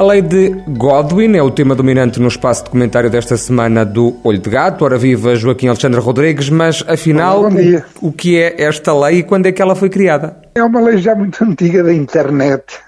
[0.00, 4.18] A lei de Godwin é o tema dominante no espaço de comentário desta semana do
[4.24, 4.82] Olho de Gato.
[4.82, 9.44] Ora viva Joaquim Alexandre Rodrigues, mas afinal, Olá, o que é esta lei e quando
[9.44, 10.40] é que ela foi criada?
[10.54, 12.78] É uma lei já muito antiga da internet.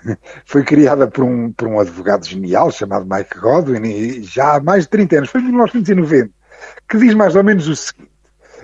[0.46, 4.84] Foi criada por um, por um advogado genial chamado Mike Godwin e já há mais
[4.84, 6.30] de 30 anos, foi em 1990,
[6.88, 8.08] que diz mais ou menos o seguinte.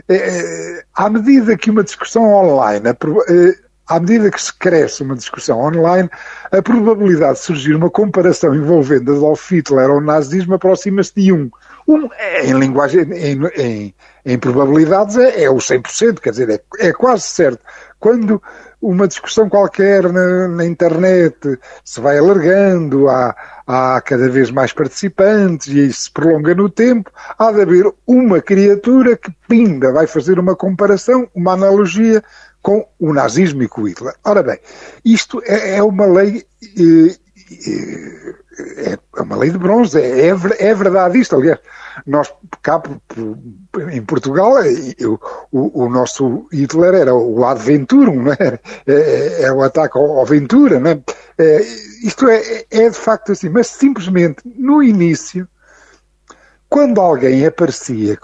[0.09, 2.89] É, à medida que uma discussão online
[3.89, 6.11] à medida que se cresce uma discussão online,
[6.53, 11.37] a probabilidade de surgir uma comparação envolvendo Adolf Hitler ou o nazismo aproxima-se de 1.
[11.37, 11.51] Um.
[11.89, 12.09] um.
[12.43, 17.25] em linguagem, em, em, em probabilidades, é, é o 100%, quer dizer, é, é quase
[17.25, 17.65] certo.
[17.99, 18.41] Quando
[18.81, 23.35] uma discussão qualquer na, na, internet se vai alargando, há,
[23.67, 28.41] há cada vez mais participantes e isso se prolonga no tempo, há de haver uma
[28.41, 32.23] criatura que pinda, vai fazer uma comparação, uma analogia
[32.63, 34.15] com o nazismo e com Hitler.
[34.25, 34.59] Ora bem,
[35.05, 36.45] isto é, é uma lei.
[38.77, 41.37] É, é uma lei de bronze, é, é verdade isto.
[41.37, 41.61] Aliás,
[42.07, 42.83] nós cá
[43.93, 44.55] em Portugal,
[45.01, 45.19] o,
[45.53, 48.59] o, o nosso Hitler era o Adventurum, não é?
[48.87, 51.01] É, é o ataque ao, ao Ventura, não é?
[51.39, 51.61] é
[52.03, 55.49] isto é, é de facto assim, mas simplesmente no início,
[56.69, 58.19] quando alguém aparecia,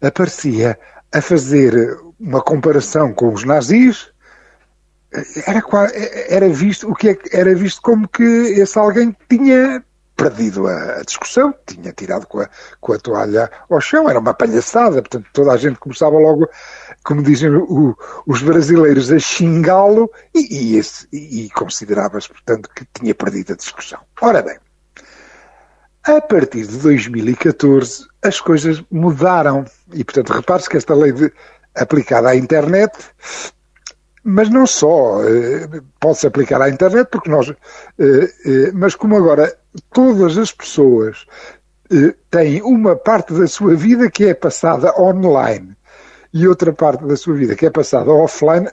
[0.00, 0.78] aparecia
[1.12, 4.10] a fazer uma comparação com os nazis,
[5.46, 5.62] era,
[6.28, 9.82] era visto o que é, era visto como que esse alguém tinha
[10.18, 15.00] perdido a, discussão, tinha tirado com a, com a toalha ao chão, era uma palhaçada,
[15.00, 16.48] portanto toda a gente começava logo,
[17.04, 23.52] como dizem o, os brasileiros, a xingá-lo e, e, e considerava-se, portanto, que tinha perdido
[23.52, 24.00] a discussão.
[24.20, 24.58] Ora bem,
[26.08, 29.64] a partir de 2014 as coisas mudaram.
[29.92, 31.30] E, portanto, repare-se que esta lei de,
[31.76, 32.96] aplicada à internet,
[34.24, 37.54] mas não só, eh, pode-se aplicar à internet, porque nós, eh,
[37.98, 39.54] eh, mas como agora
[39.92, 41.26] todas as pessoas
[42.30, 45.74] têm uma parte da sua vida que é passada online
[46.34, 48.68] e outra parte da sua vida que é passada offline,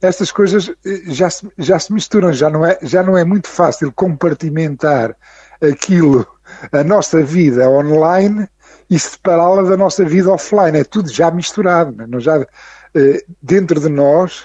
[0.00, 0.72] essas coisas
[1.08, 5.14] já se, já se misturam, já não, é, já não é muito fácil compartimentar
[5.60, 6.26] aquilo,
[6.70, 8.48] a nossa vida online
[8.88, 10.78] e separá-la da nossa vida offline.
[10.78, 11.92] É tudo já misturado.
[11.96, 12.06] Né?
[12.06, 12.46] Nós já,
[12.94, 14.44] eh, dentro de nós,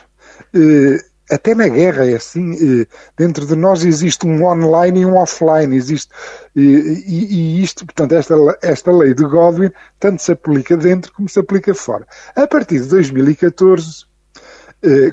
[0.53, 0.97] eh,
[1.29, 5.75] até na guerra é assim, eh, dentro de nós existe um online e um offline,
[5.75, 6.09] existe,
[6.56, 9.69] e, e, isto, portanto, esta, esta lei de Godwin
[10.00, 12.07] tanto se aplica dentro como se aplica fora.
[12.34, 14.06] A partir de 2014,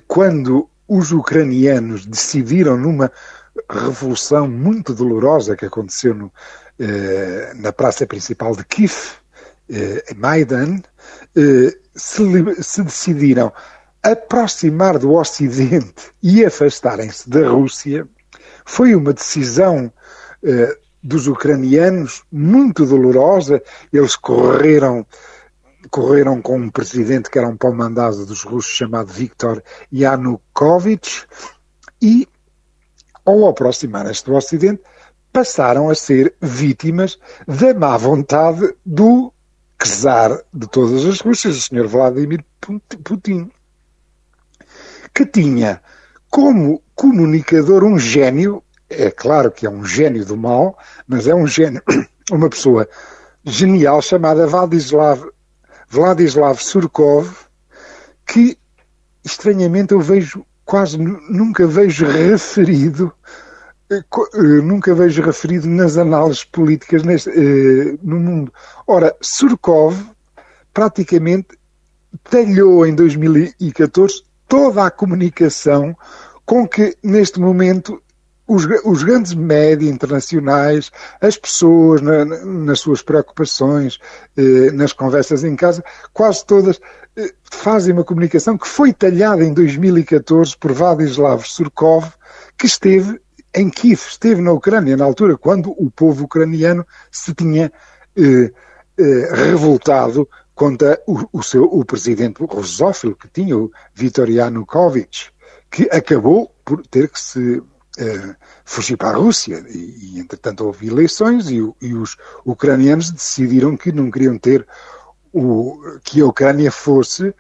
[0.07, 3.11] quando os ucranianos decidiram numa
[3.69, 6.33] revolução muito dolorosa que aconteceu no,
[7.57, 8.93] na praça principal de Kiev,
[9.69, 10.83] eh, Maidan,
[11.37, 13.53] eh, se, se decidiram
[14.03, 18.07] aproximar do Ocidente e afastarem-se da Rússia,
[18.65, 19.91] foi uma decisão
[20.43, 23.63] eh, dos ucranianos muito dolorosa.
[23.93, 25.07] Eles correram
[25.91, 31.27] correram com um presidente que era um pau-mandado dos russos chamado Viktor Yanukovych
[32.01, 32.27] e,
[33.25, 34.83] ao aproximarem-se do Ocidente,
[35.35, 39.33] passaram a ser vítimas da má vontade do
[39.83, 41.89] czar de todas as Rússias, o Sr.
[41.89, 42.45] Vladimir
[43.03, 43.51] Putin,
[45.13, 45.83] que tinha
[46.31, 51.49] como comunicador um gênio, é claro que é um gênio do mal, mas é um
[51.49, 51.83] gênio,
[52.31, 52.89] uma pessoa
[53.43, 55.21] genial chamada Vladislav,
[55.89, 57.29] Vladislav Surkov,
[58.25, 58.57] que
[59.25, 63.13] estranhamente eu vejo, quase nunca vejo referido
[64.63, 68.53] nunca vejo referido nas análises políticas neste, eh, no mundo.
[68.87, 69.97] Ora, Surkov
[70.73, 71.49] praticamente
[72.31, 75.97] talhou em 2014 toda a comunicação
[76.45, 78.03] com que neste momento
[78.47, 80.91] os, os grandes médias internacionais,
[81.21, 83.99] as pessoas na, nas suas preocupações,
[84.37, 85.83] eh, nas conversas em casa,
[86.13, 86.79] quase todas
[87.17, 92.13] eh, fazem uma comunicação que foi talhada em 2014 por Vladislav Surkov,
[92.59, 93.19] que esteve
[93.55, 97.73] em Kiev, esteve na Ucrânia na altura quando o povo ucraniano se tinha
[98.17, 98.53] eh,
[98.99, 105.31] eh, revoltado contra o, o, seu o presidente rusófilo que tinha, o Viktor Yanukovych,
[105.71, 107.63] que acabou por ter que se
[107.99, 108.35] eh,
[108.65, 109.65] fugir para a Rússia.
[109.69, 114.67] E, e, entretanto houve eleições e, e, os ucranianos decidiram que não queriam ter
[115.33, 117.35] o, que a Ucrânia fosse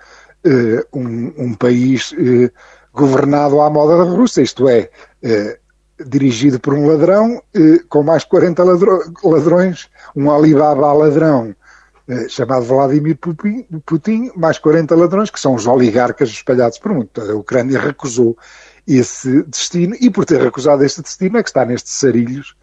[0.45, 2.51] eh, um, um, país eh,
[2.93, 4.91] governado à moda da Rússia, isto é,
[5.99, 8.65] dirigido por um ladrão, eh, com mais 40
[9.23, 11.55] ladrões, um Alibaba ladrão
[12.07, 17.09] eh, chamado Vladimir Putin, mais 40 ladrões, que são os oligarcas espalhados por mundo.
[17.17, 18.37] A Ucrânia recusou
[18.87, 22.55] esse destino e por ter recusado esse destino é que está nestes sarilhos.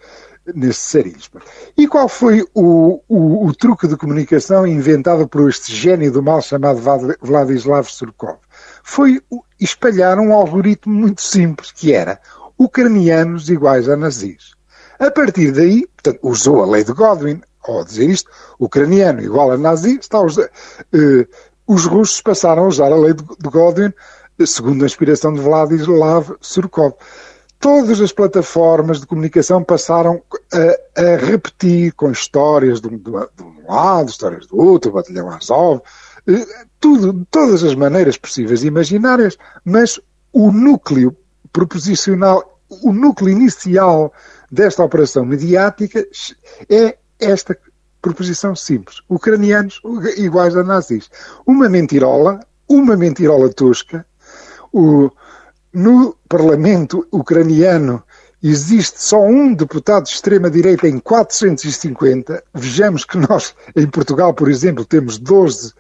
[0.54, 1.32] Nestes sarilhos.
[1.78, 6.42] E qual foi o, o, o truque de comunicação inventado por este gênio do mal
[6.42, 6.82] chamado
[7.22, 8.38] Vladislav Surkov?
[8.84, 9.22] Foi
[9.60, 12.20] espalhar um algoritmo muito simples, que era
[12.64, 14.54] ucranianos iguais a nazis.
[15.00, 18.30] A partir daí, portanto, usou a lei de Godwin, ao dizer isto,
[18.60, 21.28] ucraniano igual a nazi, está a usar, uh,
[21.66, 23.92] os russos passaram a usar a lei de, de Godwin,
[24.46, 26.94] segundo a inspiração de Vladislav Surkov.
[27.60, 30.22] Todas as plataformas de comunicação passaram
[30.54, 35.30] a, a repetir com histórias de um, de um, lado, histórias do outro, o batalhão
[35.32, 36.46] Azov, uh,
[36.80, 39.36] tudo, todas as maneiras possíveis e imaginárias,
[39.66, 40.00] mas
[40.32, 41.16] o núcleo
[41.52, 42.51] proposicional,
[42.82, 44.14] o núcleo inicial
[44.52, 46.06] desta operação mediática
[46.70, 47.58] é esta
[48.02, 49.02] proposição simples.
[49.10, 49.82] Ucranianos
[50.18, 51.10] iguais a nazis.
[51.46, 54.06] Uma mentirola, uma mentirola tosca.
[54.74, 55.12] O,
[55.74, 58.02] no Parlamento ucraniano
[58.42, 62.44] existe só um deputado de extrema-direita em 450.
[62.54, 65.74] Vejamos que nós, em Portugal, por exemplo, temos 12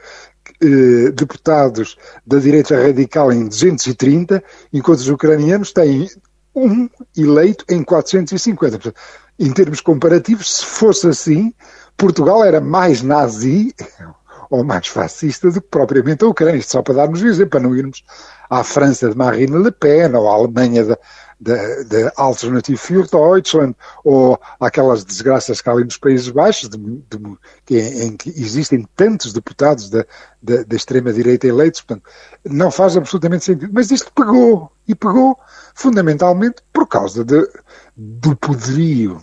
[0.61, 6.07] eh, deputados da direita radical em 230, enquanto os ucranianos têm
[6.55, 8.79] um eleito em 450.
[8.79, 9.01] Portanto,
[9.39, 11.53] em termos comparativos, se fosse assim,
[11.97, 13.73] Portugal era mais nazi
[14.49, 16.59] ou mais fascista do que propriamente a Ucrânia.
[16.59, 18.03] Isto só para darmos exemplo, para não irmos
[18.49, 20.99] à França de Marine Le Pen ou à Alemanha da,
[21.41, 27.37] da Alternative für Deutschland ou aquelas desgraças que há ali nos Países Baixos, de, de,
[27.65, 30.05] que, em que existem tantos deputados da,
[30.41, 31.81] da extrema-direita eleitos.
[31.81, 32.07] Portanto,
[32.45, 33.71] não faz absolutamente sentido.
[33.73, 35.37] Mas isto pegou, e pegou
[35.73, 37.49] fundamentalmente por causa de,
[37.97, 39.19] do poderio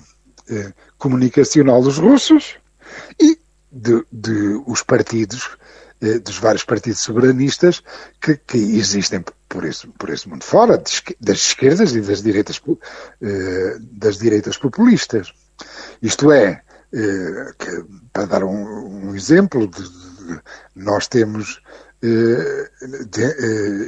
[0.51, 2.57] eh, comunicacional dos russos
[3.21, 3.39] e
[3.71, 5.57] de, de os partidos,
[6.25, 7.83] dos vários partidos soberanistas
[8.21, 10.77] que, que, existem por esse, por esse mundo fora,
[11.21, 12.61] das esquerdas e das direitas,
[13.21, 15.33] eh, das direitas populistas.
[16.01, 16.63] Isto é,
[17.59, 20.41] que, para dar um, um exemplo, de, de,
[20.75, 21.61] nós temos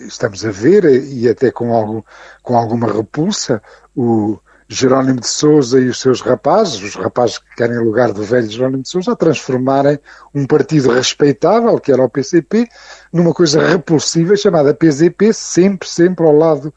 [0.07, 2.05] estamos a ver, e até com, algo,
[2.43, 3.63] com alguma repulsa,
[3.95, 4.37] o,
[4.73, 8.49] Jerónimo de Souza e os seus rapazes, os rapazes que querem o lugar do velho
[8.49, 9.99] Jerónimo de Souza, a transformarem
[10.33, 12.69] um partido respeitável, que era o PCP,
[13.13, 16.73] numa coisa repulsiva chamada PZP, sempre, sempre ao lado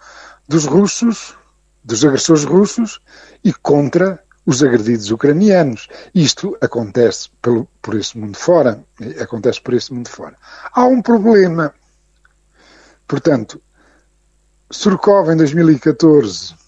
[0.48, 1.36] dos russos,
[1.84, 3.00] dos agressores russos
[3.44, 5.88] e contra os agredidos ucranianos.
[6.16, 8.84] Isto acontece pelo, por esse mundo fora.
[9.22, 10.36] Acontece por esse mundo fora.
[10.74, 11.72] Há um problema.
[13.07, 13.62] Portanto,
[14.72, 16.62] Surkov em 2014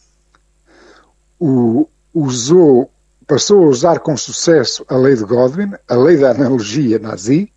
[1.40, 2.92] o, usou,
[3.28, 7.52] passou a usar com sucesso a lei de Godwin, a lei da analogia nazi,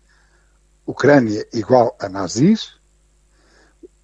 [0.85, 2.71] Ucrânia igual a nazis,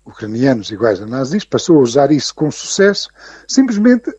[0.05, 3.09] ucranianos iguais a nazis, passou a usar isso com sucesso,
[3.47, 4.15] simplesmente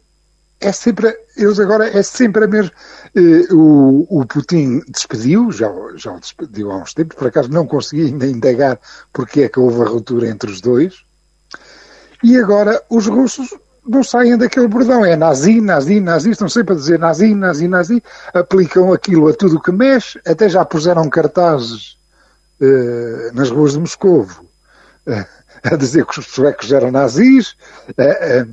[0.60, 2.72] é sempre, eles agora é sempre a mesma.
[3.14, 7.66] Eh, o, o Putin despediu, já, já o despediu há uns tempos, por acaso não
[7.66, 8.80] consegui ainda indagar
[9.12, 11.04] porque é que houve a ruptura entre os dois.
[12.22, 13.54] E agora os russos
[13.88, 15.04] não saem daquele bordão.
[15.04, 18.02] É nazi, nazi, nazi, estão sempre a dizer nazi, nazi, nazi,
[18.34, 21.96] aplicam aquilo a tudo que mexe, até já puseram cartazes
[22.61, 24.44] uh, nas ruas de Moscovo
[25.06, 25.26] uh,
[25.62, 27.56] a dizer que os suecos eram nazis,
[27.90, 28.50] uh,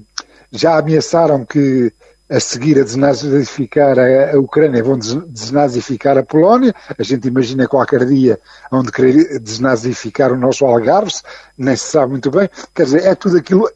[0.51, 1.91] já ameaçaram que
[2.29, 8.39] a seguir a desnazificar a, Ucrânia vão desnazificar a Polónia, a gente imagina qualquer dia
[8.71, 11.13] onde querer desnazificar o nosso Algarve,
[11.57, 13.69] nem se sabe muito bem, quer dizer, é tudo aquilo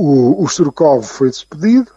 [0.00, 1.92] o, o Surkov foi despedido,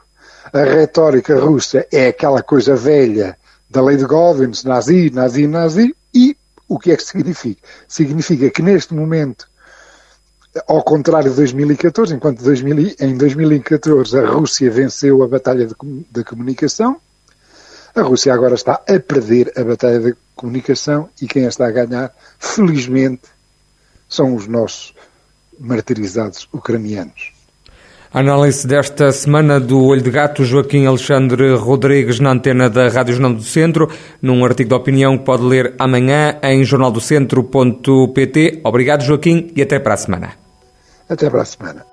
[0.51, 3.37] a retórica russa é aquela coisa velha
[3.69, 6.35] da lei de Godwin, nazi, nazi, nazi, e
[6.67, 7.61] o que é que significa?
[7.87, 9.47] Significa que neste momento,
[10.67, 15.65] ao contrário de 2014, enquanto 2000, em 2014 a Rússia venceu a batalha
[16.11, 16.97] da comunicação,
[17.95, 21.71] a Rússia agora está a perder a batalha da comunicação e quem a está a
[21.71, 23.29] ganhar, felizmente,
[24.09, 24.93] são os nossos
[25.57, 27.42] martirizados ucranianos.
[28.13, 33.33] Análise desta semana do Olho de Gato, Joaquim Alexandre Rodrigues, na antena da Rádio Jornal
[33.33, 33.89] do Centro,
[34.21, 38.61] num artigo de opinião que pode ler amanhã em jornaldocentro.pt.
[38.63, 40.33] Obrigado, Joaquim, e até para a semana.
[41.09, 41.92] Até para a semana.